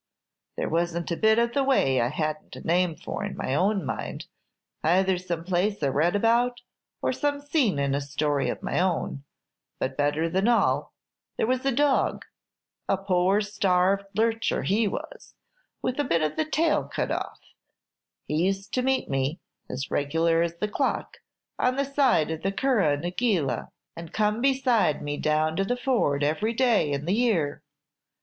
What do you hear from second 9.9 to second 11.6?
better than all, there